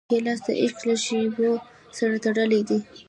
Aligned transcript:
ګیلاس 0.09 0.39
د 0.45 0.47
عشق 0.63 0.79
له 0.89 0.95
شېبو 1.03 1.49
سره 1.97 2.15
تړلی 2.25 2.61
دی. 2.69 2.79